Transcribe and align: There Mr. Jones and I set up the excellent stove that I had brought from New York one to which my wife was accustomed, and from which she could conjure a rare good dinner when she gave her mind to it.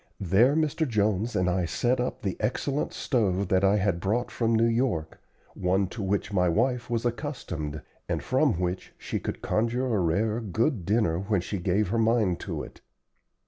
There 0.19 0.55
Mr. 0.55 0.87
Jones 0.87 1.35
and 1.35 1.47
I 1.47 1.65
set 1.65 1.99
up 1.99 2.23
the 2.23 2.35
excellent 2.39 2.91
stove 2.91 3.49
that 3.49 3.63
I 3.63 3.75
had 3.77 3.99
brought 3.99 4.31
from 4.31 4.55
New 4.55 4.65
York 4.65 5.21
one 5.53 5.85
to 5.89 6.01
which 6.01 6.33
my 6.33 6.49
wife 6.49 6.89
was 6.89 7.05
accustomed, 7.05 7.83
and 8.09 8.23
from 8.23 8.59
which 8.59 8.93
she 8.97 9.19
could 9.19 9.43
conjure 9.43 9.85
a 9.93 9.99
rare 9.99 10.39
good 10.41 10.85
dinner 10.87 11.19
when 11.19 11.39
she 11.39 11.59
gave 11.59 11.89
her 11.89 11.99
mind 11.99 12.39
to 12.39 12.63
it. 12.63 12.81